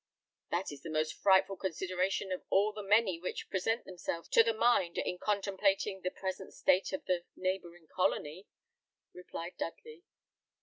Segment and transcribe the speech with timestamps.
[0.49, 4.51] "That is the most frightful consideration of all the many which present themselves to the
[4.51, 8.47] mind in contemplating the present state of the neighbouring colony,"
[9.13, 10.01] replied Dudley.